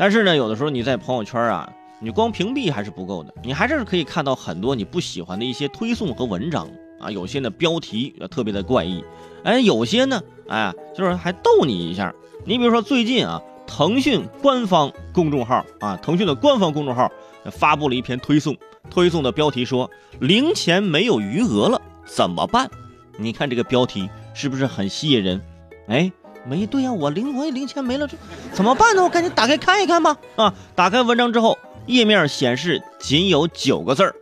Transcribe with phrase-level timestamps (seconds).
[0.00, 6.66] 但是呢，有的时候你在朋友圈啊，你光屏蔽还是不够的，你还是可以看到很多你不喜欢的一些推送和文章
[6.98, 9.04] 啊，有些呢标题特别的怪异，
[9.44, 12.14] 哎，有些呢，哎，就是还逗你一下。
[12.46, 17.12] 你比如说最近啊，腾讯官方公众号啊，腾讯的官方公众号
[17.52, 18.56] 发布了一篇推送，
[18.88, 22.70] 推送的标题说零钱没有余额了怎么办？
[23.18, 25.42] 你看这个标题是不是很吸引人？
[25.88, 26.10] 哎。
[26.46, 28.16] 没对呀，我零我也零钱没了，这
[28.52, 29.02] 怎么办呢？
[29.02, 30.16] 我赶紧打开看一看吧。
[30.36, 34.14] 啊，打开文章之后，页面显示仅有九个字儿，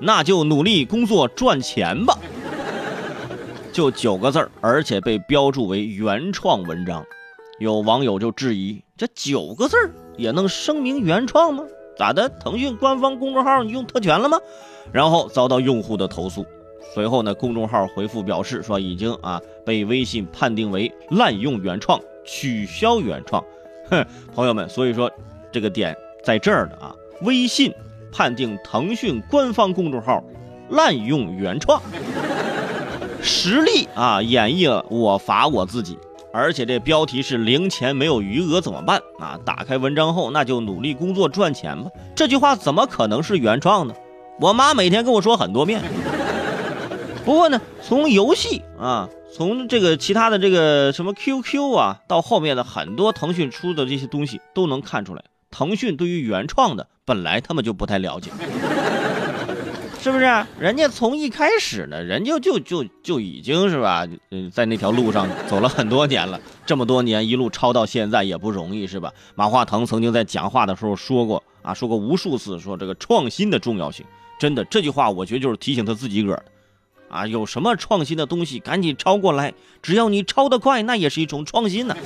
[0.00, 2.18] 那就努力工作赚钱吧。
[3.72, 7.04] 就九个字儿，而且被标注为原创文章。
[7.58, 11.64] 有网友就质疑：这九个字儿也能声明原创吗？
[11.96, 12.28] 咋的？
[12.28, 14.38] 腾讯官方公众号你用特权了吗？
[14.92, 16.44] 然后遭到用户的投诉。
[16.92, 23.42] 随后呢，公众号回复表示说已经啊被微信判定为滥用原创，取消原创。
[23.90, 25.10] 哼，朋友们，所以说
[25.50, 27.72] 这个点在这儿的啊，微信
[28.12, 30.22] 判定腾讯官方公众号
[30.68, 31.80] 滥用原创，
[33.22, 35.98] 实力啊演绎了我罚我自己，
[36.32, 39.38] 而且这标题是零钱没有余额怎么办啊？
[39.44, 41.90] 打开文章后那就努力工作赚钱吧。
[42.14, 43.94] 这句话怎么可能是原创呢？
[44.40, 45.82] 我妈每天跟我说很多遍。
[47.24, 58.30] 不过呢，从游戏啊，从这个其他的这个什么 QQ 啊，到后面的很多腾讯出的这些东西，都能看出来，腾讯对于原创的本来他们就不太了解，
[60.02, 60.24] 是不是？
[60.58, 69.10] 人家从一开始呢，人家就就就已经是吧，嗯，在那条路上走了很多年了，这么多年一路抄到现在也不容易，是吧？
[69.34, 74.04] 马化腾曾经在讲话的时候说过啊，说过无数次，说这个创新的重要性，
[74.38, 76.44] 真的这句话，我觉得就是提醒他自己个儿。
[77.14, 79.54] 啊，有什么创新的东西，赶紧抄过来。
[79.80, 81.96] 只要你抄得快，那也是一种创新呢。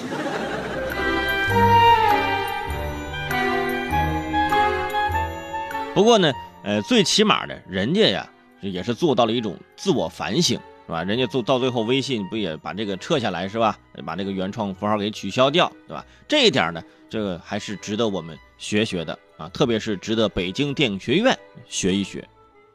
[5.94, 6.30] 不过呢，
[6.62, 8.28] 呃，最起码的，人家呀，
[8.60, 11.02] 也是做到了一种自我反省，是吧？
[11.02, 13.78] 人家做到最后，微信不也把这个撤下来，是吧？
[14.04, 16.04] 把这个原创符号给取消掉，对吧？
[16.28, 21.34] 这一点呢，这个还是值得我们学学的啊，特别是值得北京电影学院
[21.66, 22.28] 学一学。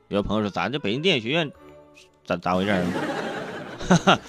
[0.07, 1.51] 有朋友说，咱这北京电影学院。
[2.25, 2.85] 咋咋回事儿？
[3.89, 4.19] 哈哈，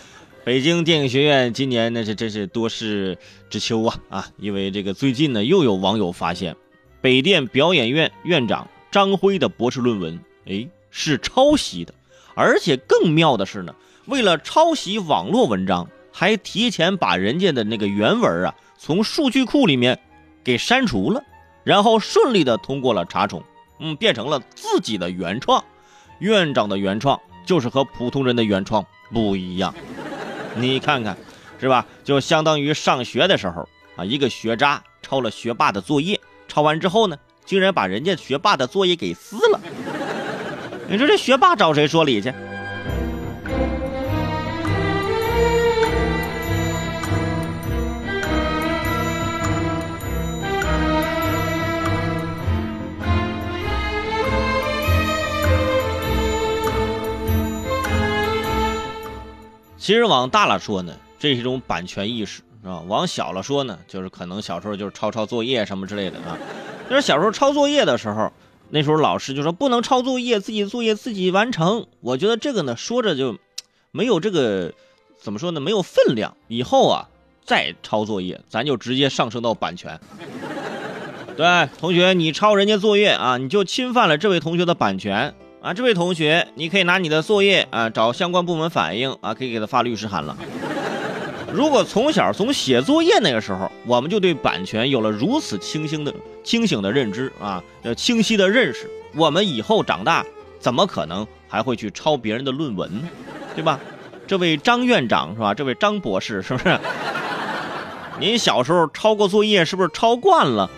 [0.42, 3.16] 北京电影学院今年那是真是多事
[3.48, 4.28] 之秋啊啊！
[4.36, 6.56] 因为这个最近呢，又有网友发现，
[7.00, 11.94] 北电表演院院长张辉的博士论文，哎，是抄袭的，
[12.34, 13.72] 而且更妙的是呢，
[14.06, 20.00] 为了抄袭网络文章，还提前把人家的那个原文啊从数据库里面
[20.42, 21.22] 给删除了，
[21.62, 23.40] 然后顺利的通过了查重，
[23.78, 25.64] 嗯，变成了自己的原创，
[26.18, 27.20] 院长的原创。
[27.44, 29.74] 就是和普通人的原创不一样，
[30.56, 31.16] 你看看，
[31.60, 31.86] 是吧？
[32.02, 39.60] 就相当于上学的时候啊，一个学渣抄了学霸的作业，抄完之后呢，竟然把人家学霸的作业给撕了。
[40.88, 42.32] 你说这学霸找谁说理去？
[59.84, 62.80] 其实往大了说呢，这是一种版权意识，是吧？
[62.88, 66.38] 往小了说呢，就是可能小时候就是抄抄作业什么之类的啊。
[66.88, 68.32] 就是小时候抄作业的时候，
[68.70, 71.86] 那时候老师就说不能抄作业，自己作业自己完成。
[72.00, 73.36] 我觉得这个呢，说着就
[73.90, 74.72] 没有这个
[75.20, 75.60] 怎么说呢？
[75.60, 76.34] 没有分量。
[76.48, 77.10] 以后啊，
[77.44, 80.00] 再抄作业，咱就直接上升到版权。
[81.36, 85.34] 对，同学，你抄人家作业啊，你就侵犯了这位同学的版权。
[85.64, 90.36] 啊，这位同学，你可以拿你的作业啊找相关部门反映啊，可以给他发律师函了。
[91.50, 96.12] 如果从小从写作业那个时候，我们就对版权有了如此清醒的
[96.44, 100.22] 清醒的认知啊，呃清晰的认识，我们以后长大
[100.60, 103.08] 怎么可能还会去抄别人的论文呢？
[103.56, 103.80] 对吧？
[104.26, 105.54] 这位张院长是吧？
[105.54, 106.78] 这位张博士是不是？
[108.20, 110.70] 您小时候抄过作业是不是抄惯了？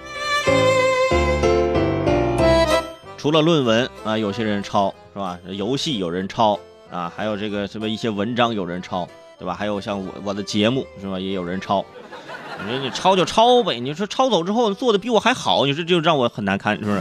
[3.27, 5.37] 除了论文啊，有些人抄是吧？
[5.49, 6.57] 游戏有人抄
[6.93, 9.05] 啊，还有这个什么一些文章有人抄，
[9.37, 9.53] 对吧？
[9.53, 11.85] 还有像我我的节目是吧，也有人抄。
[12.65, 17.01] 你说你抄就抄呗，你说抄走之后做的比我还好，你说就让我很难堪，是不是？